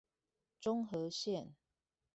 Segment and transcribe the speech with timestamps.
[0.59, 1.51] 中和線